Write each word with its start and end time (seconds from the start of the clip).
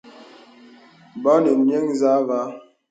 Bɔ 1.21 1.33
nə̀ 1.43 1.53
nyə̄ 1.65 1.81
nzâ 1.89 2.13
və̀. 2.27 2.41